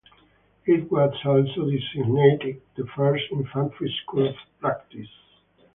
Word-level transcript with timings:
It 0.65 0.91
was 0.91 1.13
also 1.23 1.69
designated 1.69 2.63
the 2.75 2.87
first 2.95 3.23
Infantry 3.31 3.95
School 4.01 4.29
of 4.29 4.35
Practice. 4.59 5.05